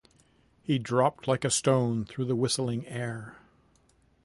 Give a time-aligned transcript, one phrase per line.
[0.63, 3.37] He dropped like a stone through the whistling air.